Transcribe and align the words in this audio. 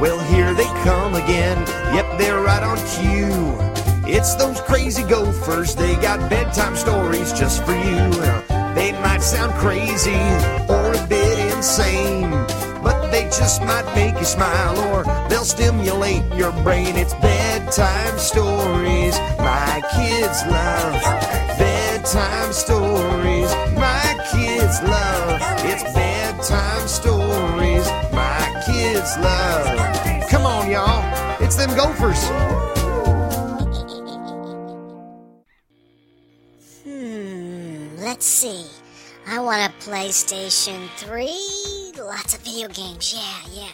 Well, 0.00 0.18
here 0.18 0.54
they 0.54 0.64
come 0.82 1.14
again. 1.14 1.58
Yep, 1.94 2.18
they're 2.18 2.40
right 2.40 2.62
on 2.62 2.78
cue. 2.96 3.54
It's 4.10 4.34
those 4.34 4.58
crazy 4.62 5.02
gophers. 5.02 5.74
They 5.74 5.94
got 5.96 6.30
bedtime 6.30 6.74
stories 6.74 7.34
just 7.34 7.62
for 7.66 7.74
you. 7.74 8.10
They 8.74 8.92
might 9.02 9.20
sound 9.20 9.52
crazy 9.54 10.16
or 10.72 10.94
a 10.94 11.06
bit 11.06 11.54
insane, 11.54 12.30
but 12.82 13.10
they 13.10 13.24
just 13.24 13.62
might 13.62 13.84
make 13.94 14.18
you 14.18 14.24
smile 14.24 14.78
or 14.88 15.04
they'll 15.28 15.44
stimulate 15.44 16.24
your 16.34 16.52
brain. 16.62 16.96
It's 16.96 17.12
bedtime 17.14 18.18
stories 18.18 19.18
my 19.38 19.82
kids 19.92 20.42
love. 20.46 20.94
Bedtime 21.58 22.52
stories 22.54 23.50
my 23.76 24.16
kids 24.32 24.80
love. 24.82 25.40
It's 25.62 25.82
bedtime 25.92 26.88
stories 26.88 27.86
my 28.12 28.62
kids 28.64 29.18
love. 29.18 29.89
Them 31.60 31.76
gophers. 31.76 32.24
Hmm, 36.84 37.96
let's 37.98 38.24
see. 38.24 38.64
I 39.26 39.40
want 39.40 39.70
a 39.70 39.74
PlayStation 39.84 40.88
3. 40.96 42.02
Lots 42.02 42.34
of 42.34 42.40
video 42.40 42.68
games. 42.68 43.12
Yeah, 43.14 43.62
yeah. 43.62 43.72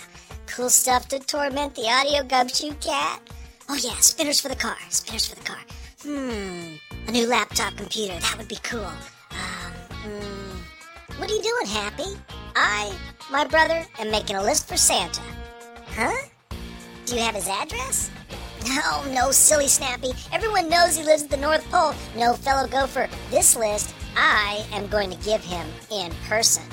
Cool 0.49 0.69
stuff 0.69 1.07
to 1.09 1.21
torment 1.21 1.77
the 1.77 1.89
audio 1.89 2.25
gumshoe 2.25 2.75
cat. 2.81 3.21
Oh, 3.69 3.77
yeah, 3.77 3.95
spinners 4.01 4.41
for 4.41 4.49
the 4.49 4.57
car. 4.57 4.77
Spinners 4.89 5.27
for 5.27 5.37
the 5.37 5.45
car. 5.45 5.61
Hmm, 6.03 6.75
a 7.07 7.13
new 7.13 7.29
laptop 7.29 7.77
computer. 7.77 8.19
That 8.19 8.35
would 8.37 8.49
be 8.49 8.59
cool. 8.65 8.81
Um, 8.81 9.73
hmm. 10.03 10.57
What 11.19 11.31
are 11.31 11.35
you 11.35 11.43
doing, 11.43 11.67
Happy? 11.67 12.19
I, 12.57 12.93
my 13.31 13.45
brother, 13.45 13.87
am 14.01 14.11
making 14.11 14.35
a 14.35 14.43
list 14.43 14.67
for 14.67 14.77
Santa. 14.77 15.23
Huh? 15.87 16.13
Do 17.07 17.15
you 17.15 17.21
have 17.21 17.37
his 17.37 17.49
address? 17.49 18.11
No, 18.67 19.05
no, 19.13 19.31
silly 19.31 19.69
Snappy. 19.69 20.11
Everyone 20.33 20.69
knows 20.69 20.97
he 20.97 21.05
lives 21.05 21.23
at 21.23 21.31
the 21.31 21.37
North 21.37 21.65
Pole. 21.71 21.95
No 22.17 22.35
fellow 22.35 22.67
gopher. 22.67 23.09
This 23.31 23.55
list, 23.55 23.95
I 24.17 24.67
am 24.73 24.89
going 24.89 25.11
to 25.11 25.25
give 25.25 25.45
him 25.45 25.65
in 25.93 26.11
person. 26.29 26.65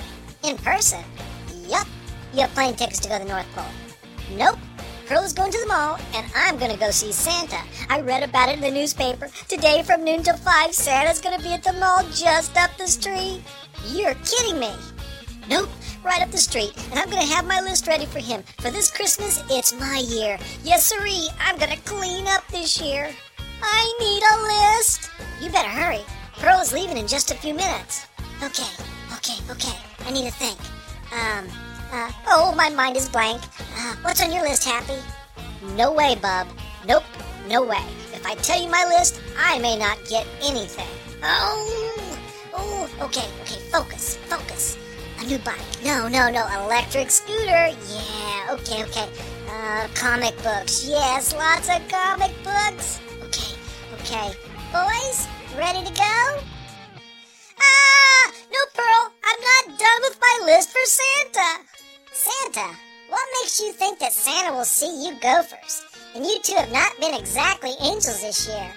In 0.43 0.58
person? 0.58 1.03
Yup. 1.67 1.85
You 2.33 2.41
have 2.41 2.53
plane 2.55 2.73
tickets 2.73 2.99
to 3.02 3.09
go 3.09 3.19
to 3.19 3.23
the 3.23 3.30
North 3.30 3.45
Pole. 3.53 3.69
Nope. 4.35 4.58
Pearl 5.05 5.21
is 5.21 5.33
going 5.33 5.52
to 5.52 5.59
the 5.59 5.67
mall, 5.67 5.99
and 6.16 6.25
I'm 6.36 6.58
going 6.58 6.71
to 6.71 6.80
go 6.80 6.89
see 6.89 7.11
Santa. 7.11 7.59
I 7.89 8.02
read 8.02 8.23
about 8.23 8.49
it 8.49 8.55
in 8.55 8.61
the 8.61 8.71
newspaper. 8.71 9.30
Today 9.47 9.83
from 9.83 10.03
noon 10.03 10.23
till 10.23 10.38
5, 10.38 10.73
Santa's 10.73 11.21
going 11.21 11.38
to 11.38 11.43
be 11.43 11.53
at 11.53 11.63
the 11.63 11.73
mall 11.73 12.03
just 12.11 12.58
up 12.58 12.75
the 12.80 12.88
street. 12.88 13.43
You're 13.89 14.15
kidding 14.25 14.59
me. 14.59 14.71
Nope, 15.47 15.69
right 16.03 16.21
up 16.21 16.31
the 16.31 16.37
street, 16.37 16.73
and 16.89 16.99
I'm 16.99 17.09
gonna 17.09 17.25
have 17.25 17.45
my 17.45 17.61
list 17.61 17.87
ready 17.87 18.05
for 18.05 18.19
him. 18.19 18.43
For 18.59 18.69
this 18.69 18.91
Christmas, 18.91 19.43
it's 19.49 19.77
my 19.79 20.03
year. 20.07 20.37
Yes, 20.63 20.85
siree, 20.85 21.29
I'm 21.39 21.57
gonna 21.57 21.77
clean 21.85 22.27
up 22.27 22.45
this 22.47 22.81
year. 22.81 23.09
I 23.61 23.93
need 23.99 24.23
a 24.23 24.77
list. 24.77 25.09
You 25.41 25.49
better 25.49 25.69
hurry. 25.69 26.01
Pearl 26.39 26.59
is 26.59 26.73
leaving 26.73 26.97
in 26.97 27.07
just 27.07 27.31
a 27.31 27.35
few 27.35 27.53
minutes. 27.53 28.07
Okay, 28.43 28.69
okay, 29.13 29.39
okay. 29.49 29.77
I 30.05 30.11
need 30.11 30.25
to 30.25 30.31
think. 30.31 30.59
Um, 31.13 31.47
uh, 31.91 32.11
oh, 32.27 32.53
my 32.57 32.69
mind 32.69 32.97
is 32.97 33.07
blank. 33.07 33.41
Uh, 33.77 33.95
what's 34.01 34.21
on 34.21 34.31
your 34.31 34.43
list, 34.43 34.65
Happy? 34.65 34.99
No 35.75 35.93
way, 35.93 36.15
Bub. 36.21 36.47
Nope, 36.87 37.03
no 37.47 37.63
way. 37.63 37.83
If 38.13 38.25
I 38.25 38.35
tell 38.35 38.61
you 38.61 38.69
my 38.69 38.85
list, 38.85 39.21
I 39.37 39.59
may 39.59 39.77
not 39.77 39.97
get 40.09 40.27
anything. 40.41 40.87
Oh, 41.23 42.09
oh, 42.53 42.89
okay, 43.01 43.27
okay, 43.41 43.59
focus, 43.71 44.17
focus. 44.27 44.77
A 45.23 45.25
new 45.25 45.38
bike. 45.39 45.55
No, 45.85 46.09
no, 46.09 46.29
no. 46.29 46.45
Electric 46.66 47.09
scooter. 47.09 47.71
Yeah, 47.88 48.47
okay, 48.52 48.83
okay. 48.83 49.07
Uh, 49.47 49.88
comic 49.95 50.35
books. 50.43 50.85
Yes, 50.85 51.33
lots 51.33 51.69
of 51.69 51.88
comic 51.88 52.31
books. 52.43 52.99
Okay, 53.23 53.55
okay. 53.93 54.35
Boys, 54.73 55.27
ready 55.57 55.80
to 55.80 55.93
go? 55.93 56.41
Ah! 57.58 58.31
No, 58.52 58.59
Pearl. 58.73 59.14
I'm 59.23 59.39
not 59.39 59.80
done 59.80 60.02
with 60.02 60.20
my 60.20 60.45
list 60.45 60.71
for 60.71 60.83
Santa. 60.83 61.64
Santa? 62.11 62.75
What 63.08 63.23
makes 63.42 63.61
you 63.61 63.71
think 63.71 63.99
that 63.99 64.11
Santa 64.11 64.53
will 64.53 64.65
see 64.65 65.05
you 65.05 65.17
gophers? 65.21 65.83
And 66.15 66.25
you 66.25 66.39
two 66.43 66.55
have 66.55 66.71
not 66.73 66.99
been 66.99 67.14
exactly 67.14 67.71
angels 67.81 68.21
this 68.21 68.48
year. 68.48 68.69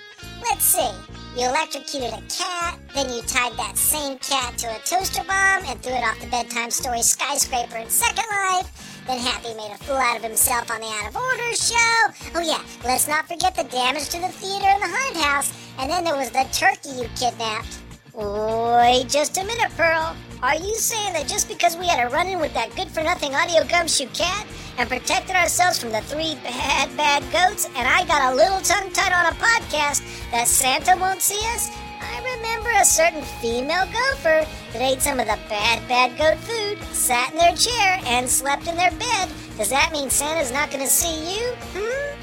Let's 0.42 0.64
see. 0.64 1.15
You 1.36 1.48
electrocuted 1.48 2.14
a 2.14 2.22
cat, 2.32 2.78
then 2.94 3.12
you 3.12 3.20
tied 3.20 3.52
that 3.58 3.76
same 3.76 4.16
cat 4.20 4.56
to 4.56 4.68
a 4.68 4.78
toaster 4.86 5.22
bomb 5.22 5.66
and 5.66 5.78
threw 5.82 5.92
it 5.92 6.02
off 6.02 6.18
the 6.18 6.28
bedtime 6.28 6.70
story 6.70 7.02
skyscraper 7.02 7.76
in 7.76 7.90
Second 7.90 8.24
Life. 8.30 9.04
Then 9.06 9.18
Happy 9.18 9.52
made 9.52 9.70
a 9.70 9.76
fool 9.84 9.96
out 9.96 10.16
of 10.16 10.22
himself 10.22 10.70
on 10.70 10.80
the 10.80 10.86
Out 10.86 11.10
of 11.10 11.16
Order 11.16 11.52
show. 11.54 12.32
Oh 12.34 12.40
yeah, 12.40 12.62
let's 12.84 13.06
not 13.06 13.28
forget 13.28 13.54
the 13.54 13.64
damage 13.64 14.08
to 14.08 14.20
the 14.22 14.28
theater 14.28 14.64
and 14.64 14.82
the 14.82 14.88
haunted 14.88 15.22
house. 15.22 15.52
And 15.78 15.90
then 15.90 16.04
there 16.04 16.16
was 16.16 16.30
the 16.30 16.48
turkey 16.52 17.02
you 17.02 17.08
kidnapped. 17.20 17.85
Wait 18.16 19.10
just 19.10 19.36
a 19.36 19.44
minute, 19.44 19.70
Pearl. 19.76 20.16
Are 20.42 20.56
you 20.56 20.74
saying 20.76 21.12
that 21.12 21.28
just 21.28 21.48
because 21.48 21.76
we 21.76 21.86
had 21.86 22.02
a 22.02 22.08
run 22.08 22.26
in 22.26 22.40
with 22.40 22.54
that 22.54 22.74
good 22.74 22.88
for 22.88 23.02
nothing 23.02 23.34
audio 23.34 23.62
gumshoe 23.68 24.08
cat 24.14 24.46
and 24.78 24.88
protected 24.88 25.36
ourselves 25.36 25.78
from 25.78 25.92
the 25.92 26.00
three 26.00 26.34
bad, 26.42 26.96
bad 26.96 27.22
goats, 27.30 27.68
and 27.76 27.86
I 27.86 28.06
got 28.06 28.32
a 28.32 28.34
little 28.34 28.60
tongue 28.60 28.90
tied 28.92 29.12
on 29.12 29.26
a 29.26 29.36
podcast, 29.36 30.00
that 30.30 30.48
Santa 30.48 30.96
won't 30.98 31.20
see 31.20 31.38
us? 31.52 31.68
I 32.00 32.36
remember 32.36 32.70
a 32.70 32.86
certain 32.86 33.20
female 33.42 33.84
gopher 33.84 34.48
that 34.72 34.80
ate 34.80 35.02
some 35.02 35.20
of 35.20 35.26
the 35.26 35.38
bad, 35.50 35.86
bad 35.86 36.16
goat 36.16 36.38
food, 36.38 36.82
sat 36.94 37.32
in 37.32 37.36
their 37.36 37.54
chair, 37.54 38.00
and 38.06 38.26
slept 38.26 38.66
in 38.66 38.76
their 38.76 38.92
bed. 38.92 39.28
Does 39.58 39.68
that 39.68 39.92
mean 39.92 40.08
Santa's 40.08 40.52
not 40.52 40.70
going 40.70 40.82
to 40.82 40.90
see 40.90 41.36
you? 41.36 41.54
Hmm? 41.76 42.16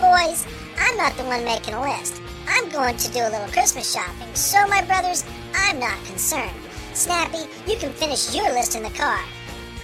Boys, 0.00 0.44
I'm 0.80 0.96
not 0.96 1.16
the 1.16 1.22
one 1.22 1.44
making 1.44 1.74
a 1.74 1.80
list. 1.80 2.20
I'm 2.48 2.68
going 2.70 2.96
to 2.96 3.12
do 3.12 3.20
a 3.20 3.30
little 3.30 3.48
Christmas 3.48 3.92
shopping, 3.92 4.34
so 4.34 4.66
my 4.66 4.82
brothers, 4.84 5.24
I'm 5.54 5.78
not 5.78 6.02
concerned. 6.04 6.56
Snappy, 6.94 7.48
you 7.66 7.76
can 7.76 7.92
finish 7.92 8.34
your 8.34 8.52
list 8.52 8.76
in 8.76 8.82
the 8.82 8.90
car. 8.90 9.20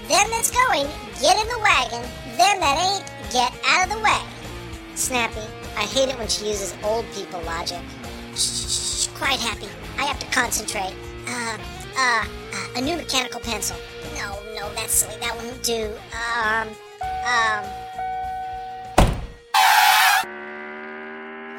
Them 0.08 0.26
that's 0.30 0.50
going, 0.50 0.86
get 1.20 1.36
in 1.40 1.48
the 1.48 1.58
wagon. 1.62 2.02
Them 2.36 2.60
that 2.60 2.76
ain't, 2.78 3.32
get 3.32 3.52
out 3.66 3.88
of 3.88 3.96
the 3.96 4.02
way. 4.02 4.20
Snappy, 4.94 5.46
I 5.76 5.82
hate 5.82 6.08
it 6.08 6.18
when 6.18 6.28
she 6.28 6.48
uses 6.48 6.74
old 6.82 7.04
people 7.14 7.40
logic. 7.42 7.80
Shh, 8.34 9.08
quite 9.08 9.38
happy. 9.38 9.68
I 9.98 10.04
have 10.04 10.18
to 10.18 10.26
concentrate. 10.26 10.94
Uh, 11.26 11.58
uh, 11.96 12.24
uh, 12.24 12.66
a 12.76 12.80
new 12.80 12.96
mechanical 12.96 13.40
pencil. 13.40 13.76
No, 14.14 14.38
no, 14.54 14.72
that's 14.74 14.92
silly. 14.92 15.16
That 15.20 15.36
wouldn't 15.36 15.62
do. 15.62 15.92
Um, 16.12 16.68
um. 17.02 17.64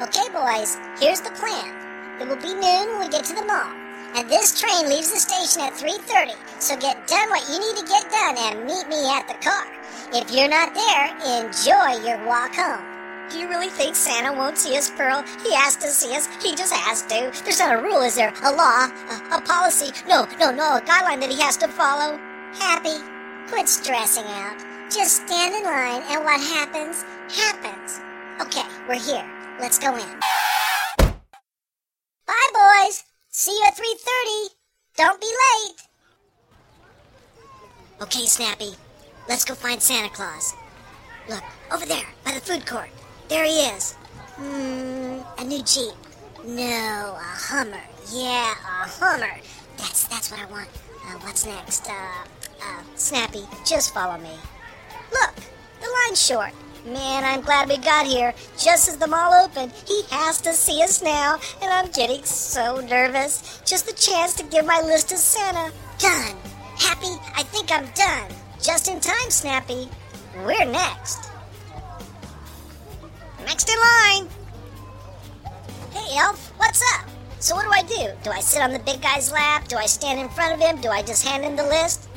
Okay, 0.00 0.32
boys, 0.32 0.78
here's 0.98 1.20
the 1.20 1.30
plan. 1.32 1.76
It 2.22 2.26
will 2.26 2.40
be 2.40 2.54
noon 2.54 2.88
when 2.88 3.00
we 3.00 3.08
get 3.10 3.22
to 3.26 3.34
the 3.34 3.44
mall. 3.44 3.70
And 4.16 4.30
this 4.30 4.58
train 4.58 4.88
leaves 4.88 5.12
the 5.12 5.20
station 5.20 5.60
at 5.60 5.74
3.30, 5.74 6.32
so 6.58 6.74
get 6.76 7.06
done 7.06 7.28
what 7.28 7.46
you 7.50 7.60
need 7.60 7.76
to 7.76 7.84
get 7.84 8.10
done 8.10 8.34
and 8.38 8.64
meet 8.64 8.88
me 8.88 9.10
at 9.12 9.28
the 9.28 9.36
car. 9.44 9.66
If 10.14 10.30
you're 10.32 10.48
not 10.48 10.72
there, 10.72 11.12
enjoy 11.44 12.00
your 12.08 12.16
walk 12.24 12.54
home. 12.54 12.80
Do 13.28 13.38
you 13.38 13.46
really 13.46 13.68
think 13.68 13.94
Santa 13.94 14.32
won't 14.32 14.56
see 14.56 14.74
us, 14.74 14.88
Pearl? 14.88 15.22
He 15.44 15.54
has 15.54 15.76
to 15.76 15.88
see 15.88 16.16
us. 16.16 16.26
He 16.42 16.56
just 16.56 16.72
has 16.72 17.02
to. 17.02 17.30
There's 17.44 17.58
not 17.58 17.78
a 17.78 17.82
rule, 17.82 18.00
is 18.00 18.14
there? 18.14 18.32
A 18.42 18.52
law? 18.52 18.88
A, 18.88 19.36
a 19.36 19.40
policy? 19.42 19.92
No, 20.08 20.26
no, 20.40 20.50
no, 20.50 20.78
a 20.78 20.80
guideline 20.80 21.20
that 21.20 21.30
he 21.30 21.38
has 21.42 21.58
to 21.58 21.68
follow. 21.68 22.18
Happy, 22.54 22.96
quit 23.48 23.68
stressing 23.68 24.24
out. 24.24 24.56
Just 24.90 25.26
stand 25.26 25.54
in 25.54 25.64
line, 25.64 26.02
and 26.08 26.24
what 26.24 26.40
happens, 26.40 27.04
happens. 27.28 28.00
Okay, 28.40 28.66
we're 28.88 28.98
here. 28.98 29.39
Let's 29.60 29.78
go 29.78 29.94
in. 29.94 30.20
Bye, 32.26 32.50
boys. 32.54 33.04
See 33.28 33.52
you 33.52 33.62
at 33.66 33.76
3.30. 33.76 34.48
Don't 34.96 35.20
be 35.20 35.26
late. 35.26 35.76
Okay, 38.00 38.24
Snappy. 38.24 38.70
Let's 39.28 39.44
go 39.44 39.54
find 39.54 39.82
Santa 39.82 40.08
Claus. 40.08 40.54
Look, 41.28 41.44
over 41.70 41.84
there, 41.84 42.06
by 42.24 42.32
the 42.32 42.40
food 42.40 42.64
court. 42.64 42.88
There 43.28 43.44
he 43.44 43.60
is. 43.66 43.92
Hmm, 44.36 45.20
a 45.38 45.44
new 45.44 45.62
Jeep. 45.62 45.92
No, 46.42 47.18
a 47.18 47.22
Hummer. 47.22 47.82
Yeah, 48.10 48.54
a 48.54 48.88
Hummer. 48.88 49.36
That's 49.76 50.08
that's 50.08 50.30
what 50.30 50.40
I 50.40 50.46
want. 50.46 50.68
Uh, 51.06 51.18
what's 51.20 51.44
next? 51.44 51.86
Uh, 51.86 51.92
uh, 52.62 52.82
Snappy, 52.94 53.44
just 53.66 53.92
follow 53.92 54.16
me. 54.18 54.32
Look, 55.12 55.34
the 55.80 55.88
line's 56.06 56.24
short. 56.24 56.54
Man, 56.86 57.24
I'm 57.24 57.42
glad 57.42 57.68
we 57.68 57.76
got 57.76 58.06
here. 58.06 58.32
Just 58.56 58.88
as 58.88 58.96
the 58.96 59.06
mall 59.06 59.34
opened, 59.34 59.72
he 59.86 60.02
has 60.10 60.40
to 60.40 60.52
see 60.54 60.82
us 60.82 61.02
now, 61.02 61.38
and 61.60 61.70
I'm 61.70 61.90
getting 61.90 62.24
so 62.24 62.80
nervous. 62.80 63.60
Just 63.66 63.86
the 63.86 63.92
chance 63.92 64.32
to 64.34 64.44
give 64.44 64.64
my 64.64 64.80
list 64.80 65.10
to 65.10 65.18
Santa. 65.18 65.72
Done. 65.98 66.36
Happy, 66.78 67.20
I 67.36 67.42
think 67.42 67.70
I'm 67.70 67.86
done. 67.94 68.30
Just 68.62 68.88
in 68.88 68.98
time, 68.98 69.28
Snappy. 69.28 69.88
We're 70.38 70.64
next. 70.64 71.30
Next 73.44 73.68
in 73.68 73.78
line. 73.78 74.28
Hey, 75.92 76.16
Elf, 76.16 76.52
what's 76.56 76.82
up? 76.94 77.06
So 77.40 77.56
what 77.56 77.64
do 77.64 77.72
I 77.72 77.82
do? 77.82 78.12
Do 78.22 78.30
I 78.30 78.40
sit 78.40 78.62
on 78.62 78.72
the 78.72 78.78
big 78.78 79.02
guy's 79.02 79.30
lap? 79.30 79.68
Do 79.68 79.76
I 79.76 79.86
stand 79.86 80.18
in 80.18 80.30
front 80.30 80.54
of 80.54 80.60
him? 80.60 80.80
Do 80.80 80.88
I 80.88 81.02
just 81.02 81.26
hand 81.26 81.44
him 81.44 81.56
the 81.56 81.64
list? 81.64 82.09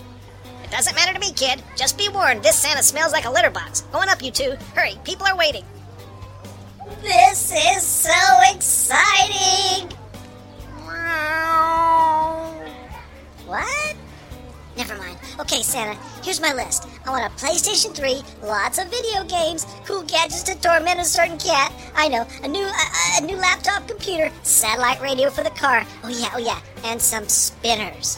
Doesn't 0.73 0.95
matter 0.95 1.13
to 1.13 1.19
me, 1.19 1.31
kid. 1.33 1.61
Just 1.75 1.99
be 1.99 2.09
warned, 2.09 2.41
this 2.41 2.57
Santa 2.57 2.81
smells 2.81 3.11
like 3.11 3.25
a 3.25 3.29
litter 3.29 3.51
box. 3.51 3.81
Going 3.91 4.09
up, 4.09 4.23
you 4.23 4.31
two. 4.31 4.55
Hurry, 4.73 4.97
people 5.03 5.27
are 5.27 5.37
waiting. 5.37 5.63
This 7.03 7.51
is 7.51 7.83
so 7.83 8.09
exciting! 8.51 9.87
What? 13.45 13.95
Never 14.75 14.97
mind. 14.97 15.19
Okay, 15.39 15.61
Santa, 15.61 15.93
here's 16.23 16.41
my 16.41 16.53
list. 16.53 16.87
I 17.05 17.11
want 17.11 17.31
a 17.31 17.35
PlayStation 17.37 17.93
3, 17.93 18.23
lots 18.41 18.79
of 18.79 18.87
video 18.87 19.23
games, 19.25 19.67
cool 19.85 20.01
gadgets 20.01 20.41
to 20.41 20.59
torment 20.59 20.99
a 20.99 21.05
certain 21.05 21.37
cat. 21.37 21.71
I 21.93 22.07
know, 22.07 22.25
a 22.41 22.47
new 22.47 22.65
a, 22.65 23.17
a 23.17 23.21
new 23.21 23.37
laptop 23.37 23.87
computer, 23.87 24.31
satellite 24.41 24.99
radio 25.01 25.29
for 25.29 25.43
the 25.43 25.51
car. 25.51 25.85
Oh 26.03 26.09
yeah, 26.09 26.31
oh 26.33 26.39
yeah, 26.39 26.59
and 26.83 26.99
some 26.99 27.27
spinners. 27.27 28.17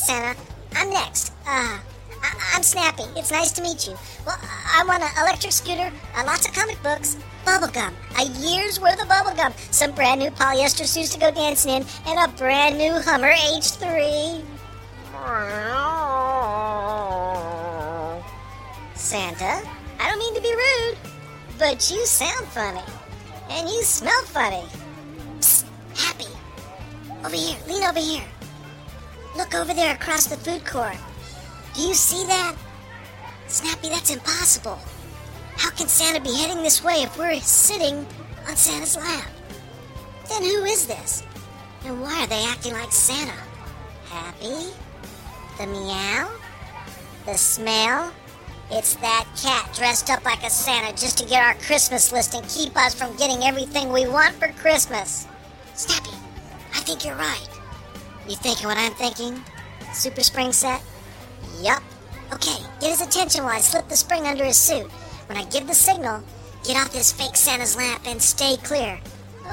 Santa, 0.00 0.34
I'm 0.74 0.88
next. 0.88 1.34
Uh, 1.46 1.78
I- 2.22 2.56
am 2.56 2.62
Snappy. 2.62 3.04
It's 3.16 3.30
nice 3.30 3.52
to 3.52 3.62
meet 3.62 3.86
you. 3.86 3.98
Well, 4.24 4.38
I 4.40 4.82
want 4.88 5.02
an 5.02 5.10
electric 5.20 5.52
scooter, 5.52 5.92
uh, 6.16 6.24
lots 6.24 6.48
of 6.48 6.54
comic 6.54 6.82
books, 6.82 7.18
bubblegum, 7.44 7.92
a 8.18 8.24
year's 8.40 8.80
worth 8.80 9.00
of 9.00 9.08
bubblegum, 9.08 9.52
some 9.70 9.92
brand 9.92 10.20
new 10.20 10.30
polyester 10.30 10.86
suits 10.86 11.10
to 11.10 11.20
go 11.20 11.30
dancing 11.30 11.72
in, 11.72 11.86
and 12.06 12.18
a 12.18 12.34
brand 12.34 12.78
new 12.78 12.92
Hummer 12.92 13.32
H3. 13.32 14.42
Santa, 18.94 19.60
I 20.00 20.08
don't 20.08 20.18
mean 20.18 20.34
to 20.34 20.40
be 20.40 20.54
rude, 20.54 20.96
but 21.58 21.90
you 21.90 22.06
sound 22.06 22.46
funny. 22.48 22.82
And 23.50 23.68
you 23.68 23.82
smell 23.82 24.22
funny. 24.24 24.64
Psst, 25.40 25.64
happy. 25.94 26.32
Over 27.22 27.36
here, 27.36 27.58
lean 27.68 27.84
over 27.84 28.00
here. 28.00 28.24
Look 29.36 29.54
over 29.54 29.72
there 29.72 29.94
across 29.94 30.26
the 30.26 30.36
food 30.36 30.64
court. 30.66 30.96
Do 31.74 31.82
you 31.82 31.94
see 31.94 32.26
that? 32.26 32.56
Snappy, 33.46 33.88
that's 33.88 34.10
impossible. 34.10 34.78
How 35.56 35.70
can 35.70 35.88
Santa 35.88 36.20
be 36.20 36.34
heading 36.34 36.62
this 36.62 36.82
way 36.82 37.02
if 37.02 37.16
we're 37.18 37.38
sitting 37.40 38.06
on 38.48 38.56
Santa's 38.56 38.96
lap? 38.96 39.28
Then 40.28 40.42
who 40.42 40.64
is 40.64 40.86
this? 40.86 41.22
And 41.84 42.00
why 42.00 42.24
are 42.24 42.26
they 42.26 42.44
acting 42.44 42.72
like 42.72 42.92
Santa? 42.92 43.38
Happy? 44.06 44.72
The 45.58 45.66
meow? 45.66 46.30
The 47.26 47.36
smell? 47.36 48.12
It's 48.72 48.94
that 48.96 49.26
cat 49.40 49.74
dressed 49.74 50.10
up 50.10 50.24
like 50.24 50.44
a 50.44 50.50
Santa 50.50 50.90
just 50.92 51.18
to 51.18 51.26
get 51.26 51.42
our 51.42 51.54
Christmas 51.54 52.12
list 52.12 52.34
and 52.34 52.48
keep 52.48 52.76
us 52.76 52.94
from 52.94 53.16
getting 53.16 53.42
everything 53.42 53.92
we 53.92 54.06
want 54.06 54.34
for 54.36 54.48
Christmas. 54.52 55.26
Snappy, 55.74 56.16
I 56.74 56.80
think 56.80 57.04
you're 57.04 57.16
right. 57.16 57.59
You 58.30 58.36
thinking 58.36 58.68
what 58.68 58.78
I'm 58.78 58.92
thinking? 58.92 59.42
Super 59.92 60.22
spring 60.22 60.52
set? 60.52 60.80
Yup. 61.60 61.82
Okay, 62.32 62.62
get 62.80 62.90
his 62.90 63.00
attention 63.00 63.42
while 63.42 63.56
I 63.56 63.60
slip 63.60 63.88
the 63.88 63.96
spring 63.96 64.24
under 64.24 64.44
his 64.44 64.56
suit. 64.56 64.88
When 65.26 65.36
I 65.36 65.42
give 65.46 65.66
the 65.66 65.74
signal, 65.74 66.22
get 66.62 66.76
off 66.76 66.92
this 66.92 67.10
fake 67.10 67.34
Santa's 67.34 67.76
lap 67.76 68.02
and 68.06 68.22
stay 68.22 68.56
clear. 68.58 69.00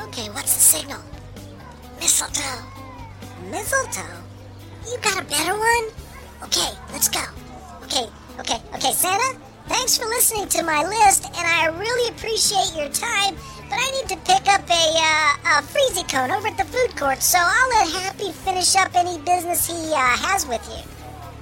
Okay, 0.04 0.30
what's 0.30 0.54
the 0.54 0.78
signal? 0.78 1.02
Mistletoe. 2.00 2.64
Mistletoe? 3.50 4.22
You 4.92 5.00
got 5.00 5.24
a 5.24 5.26
better 5.26 5.58
one? 5.58 5.90
Okay, 6.44 6.70
let's 6.92 7.10
go. 7.10 7.24
Okay, 7.86 8.06
okay, 8.40 8.62
okay, 8.76 8.92
Santa, 8.92 9.40
thanks 9.66 9.98
for 9.98 10.06
listening 10.06 10.50
to 10.50 10.62
my 10.62 10.84
list, 10.84 11.26
and 11.26 11.48
I 11.48 11.76
really 11.80 12.10
appreciate 12.12 12.76
your 12.78 12.90
time, 12.90 13.38
but 13.69 13.80
I 13.80 13.92
need 13.92 14.10
to 14.10 14.18
pick 14.25 14.48
up 14.48 14.68
a, 14.69 14.86
uh, 14.98 15.60
a 15.60 15.64
freezy 15.64 16.08
cone 16.10 16.31
over 16.31 16.48
at 16.48 16.58
the 16.58 16.66
food 16.66 16.96
court, 16.96 17.22
so 17.22 17.38
I'll 17.42 17.69
let 17.69 17.88
Happy 18.02 18.31
finish 18.31 18.75
up 18.75 18.96
any 18.96 19.18
business 19.19 19.68
he 19.68 19.94
uh, 19.94 19.98
has 19.98 20.48
with 20.48 20.66
you. 20.69 20.84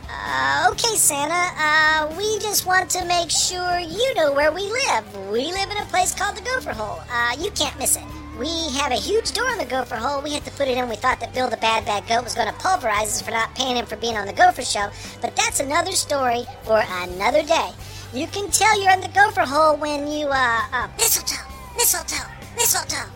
Uh, 0.09 0.69
okay, 0.71 0.95
Santa. 0.95 1.33
Uh, 1.57 2.15
we 2.17 2.39
just 2.39 2.65
want 2.65 2.89
to 2.89 3.05
make 3.05 3.29
sure 3.29 3.79
you 3.79 4.13
know 4.15 4.33
where 4.33 4.51
we 4.51 4.61
live. 4.61 5.29
We 5.31 5.51
live 5.51 5.69
in 5.69 5.77
a 5.77 5.85
place 5.85 6.13
called 6.15 6.37
the 6.37 6.41
Gopher 6.41 6.73
Hole. 6.73 7.01
Uh, 7.11 7.35
you 7.39 7.51
can't 7.51 7.77
miss 7.77 7.97
it. 7.97 8.03
We 8.39 8.49
have 8.77 8.91
a 8.91 8.95
huge 8.95 9.31
door 9.31 9.49
in 9.51 9.57
the 9.57 9.65
Gopher 9.65 9.95
Hole. 9.95 10.21
We 10.21 10.33
had 10.33 10.43
to 10.45 10.51
put 10.51 10.67
it 10.67 10.77
in. 10.77 10.89
We 10.89 10.97
thought 10.97 11.19
that 11.21 11.33
Bill 11.33 11.49
the 11.49 11.57
Bad 11.57 11.85
Bad 11.85 12.07
Goat 12.07 12.23
was 12.23 12.35
going 12.35 12.47
to 12.47 12.53
pulverize 12.55 13.07
us 13.07 13.21
for 13.21 13.31
not 13.31 13.53
paying 13.55 13.77
him 13.77 13.85
for 13.85 13.95
being 13.95 14.17
on 14.17 14.27
the 14.27 14.33
Gopher 14.33 14.63
Show. 14.63 14.89
But 15.21 15.35
that's 15.35 15.59
another 15.59 15.93
story 15.93 16.45
for 16.63 16.83
another 16.85 17.43
day. 17.43 17.69
You 18.13 18.27
can 18.27 18.51
tell 18.51 18.81
you're 18.81 18.91
in 18.91 19.01
the 19.01 19.07
Gopher 19.09 19.45
Hole 19.45 19.77
when 19.77 20.11
you, 20.11 20.27
uh, 20.27 20.61
uh, 20.71 20.87
mistletoe, 20.97 21.44
mistletoe, 21.75 22.27
mistletoe. 22.55 23.09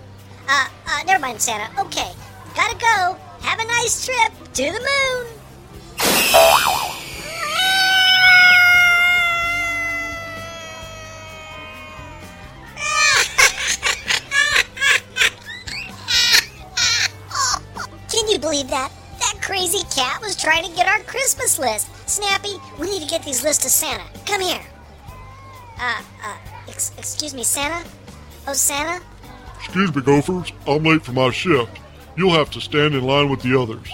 Uh, 0.48 0.68
uh, 0.88 1.04
never 1.06 1.20
mind, 1.20 1.42
Santa. 1.42 1.70
Okay, 1.82 2.12
gotta 2.56 2.78
go. 2.78 3.18
Have 3.42 3.60
a 3.60 3.66
nice 3.66 4.06
trip 4.06 4.32
to 4.54 4.64
the 4.64 4.80
moon. 4.80 5.40
Can 18.12 18.28
you 18.28 18.40
believe 18.40 18.70
that? 18.70 18.92
That 19.20 19.36
crazy 19.42 19.84
cat 19.96 20.22
was 20.22 20.36
trying 20.36 20.64
to 20.66 20.76
get 20.76 20.88
our 20.88 21.00
Christmas 21.00 21.60
list. 21.60 21.88
Snappy, 22.10 22.56
we 22.80 22.90
need 22.90 23.02
to 23.04 23.10
get 23.10 23.24
these 23.24 23.44
lists 23.44 23.64
to 23.64 23.70
Santa. 23.70 24.04
Come 24.26 24.42
here. 24.42 24.62
Uh, 25.80 26.02
uh, 26.24 26.38
ex- 26.68 26.92
excuse 26.98 27.34
me, 27.34 27.44
Santa? 27.44 27.88
Oh, 28.50 28.54
Santa? 28.54 29.00
Excuse 29.60 29.96
me, 29.96 30.02
Gophers. 30.02 30.52
I'm 30.66 30.82
late 30.82 31.04
for 31.04 31.12
my 31.12 31.30
shift. 31.30 31.80
You'll 32.18 32.32
have 32.32 32.50
to 32.52 32.60
stand 32.60 32.96
in 32.96 33.04
line 33.04 33.30
with 33.30 33.44
the 33.44 33.56
others. 33.56 33.88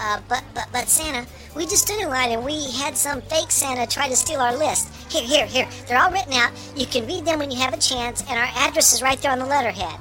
Uh, 0.00 0.20
but, 0.28 0.44
but, 0.54 0.68
but 0.70 0.88
Santa, 0.88 1.26
we 1.56 1.64
just 1.64 1.88
stood 1.88 2.00
in 2.00 2.08
line 2.08 2.30
and 2.30 2.44
we 2.44 2.70
had 2.70 2.96
some 2.96 3.20
fake 3.22 3.50
Santa 3.50 3.84
try 3.84 4.08
to 4.08 4.14
steal 4.14 4.38
our 4.38 4.56
list. 4.56 4.94
Here, 5.12 5.24
here, 5.24 5.46
here. 5.46 5.68
They're 5.88 6.00
all 6.00 6.12
written 6.12 6.34
out. 6.34 6.52
You 6.76 6.86
can 6.86 7.04
read 7.04 7.24
them 7.24 7.40
when 7.40 7.50
you 7.50 7.58
have 7.58 7.74
a 7.74 7.78
chance, 7.78 8.20
and 8.20 8.38
our 8.38 8.68
address 8.68 8.92
is 8.94 9.02
right 9.02 9.20
there 9.20 9.32
on 9.32 9.40
the 9.40 9.46
letterhead. 9.46 9.98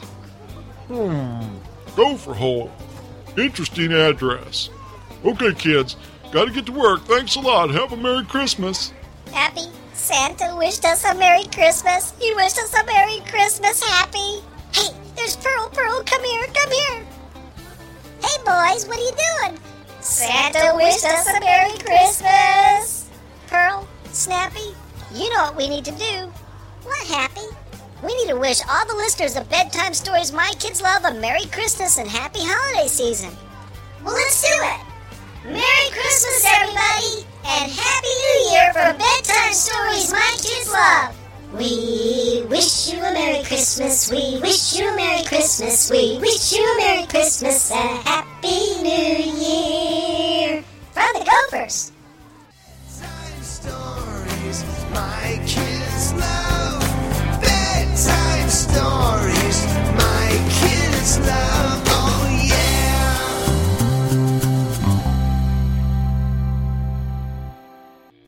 Hmm. 0.88 1.58
Gopher 1.96 2.36
hole. 2.36 2.72
Interesting 3.36 3.92
address. 3.92 4.70
Okay, 5.26 5.56
kids. 5.56 5.96
Gotta 6.32 6.52
get 6.52 6.68
to 6.68 6.74
work. 6.74 7.06
Thanks 7.06 7.36
a 7.38 7.40
lot. 7.40 7.72
Have 7.72 7.92
a 7.92 7.98
Merry 7.98 8.24
Christmas. 8.26 8.94
Happy 9.32 9.66
Santa 10.06 10.56
wished 10.56 10.86
us 10.86 11.04
a 11.04 11.16
Merry 11.16 11.46
Christmas. 11.46 12.14
He 12.20 12.32
wished 12.36 12.60
us 12.60 12.72
a 12.80 12.86
Merry 12.86 13.22
Christmas, 13.28 13.84
Happy. 13.84 14.44
Hey, 14.72 14.94
there's 15.16 15.36
Pearl. 15.36 15.68
Pearl, 15.74 16.04
come 16.06 16.24
here, 16.24 16.46
come 16.54 16.72
here. 16.72 17.06
Hey, 18.22 18.38
boys, 18.46 18.88
what 18.88 19.00
are 19.00 19.02
you 19.02 19.50
doing? 19.50 19.60
Santa 20.02 20.76
wished 20.76 21.06
us 21.06 21.28
a 21.28 21.40
Merry 21.40 21.76
Christmas. 21.80 23.10
Pearl, 23.48 23.88
Snappy, 24.12 24.76
you 25.12 25.28
know 25.32 25.46
what 25.46 25.56
we 25.56 25.68
need 25.68 25.86
to 25.86 25.92
do. 25.94 26.32
What, 26.84 27.08
Happy? 27.08 27.48
We 28.04 28.16
need 28.16 28.30
to 28.30 28.38
wish 28.38 28.62
all 28.70 28.86
the 28.86 28.94
listeners 28.94 29.36
of 29.36 29.50
Bedtime 29.50 29.96
Stories 29.96 30.32
My 30.32 30.54
Kids 30.60 30.84
Love 30.84 31.06
a 31.06 31.16
Merry 31.16 31.48
Christmas 31.48 31.98
and 31.98 32.08
Happy 32.08 32.42
Holiday 32.44 32.88
Season. 32.88 33.36
Well, 34.04 34.14
let's 34.14 34.40
do 34.40 34.54
it. 34.54 34.82
Merry 35.46 35.90
Christmas, 35.90 36.46
everybody, 36.46 37.26
and 37.48 37.72
Happy 37.72 38.08
New 38.08 38.52
Year 38.52 38.74
from 38.74 38.98
Bedtime 38.98 39.54
Stories 39.54 40.12
My 40.12 40.32
Kids 40.42 40.72
Love. 40.72 41.16
We 41.54 42.44
wish 42.50 42.92
you 42.92 42.98
a 42.98 43.14
Merry 43.14 43.44
Christmas. 43.44 44.10
We 44.12 44.40
wish 44.42 44.78
you 44.78 44.90
a 44.90 44.96
Merry 44.96 45.24
Christmas. 45.24 45.92
We 45.92 46.18
wish 46.18 46.54
you 46.54 46.64
a 46.64 46.78
Merry 46.78 47.06
Christmas 47.06 47.72
and 47.72 48.00
a 48.00 48.10
Happy 48.10 48.82
New 48.82 49.32
Year. 49.42 49.85